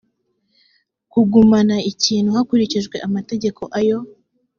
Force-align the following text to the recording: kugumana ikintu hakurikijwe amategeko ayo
kugumana 1.11 1.75
ikintu 1.91 2.29
hakurikijwe 2.37 2.95
amategeko 3.07 3.61
ayo 3.79 3.97